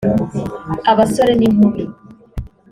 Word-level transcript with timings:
abasore 0.91 1.33
n’inkumi 1.39 1.83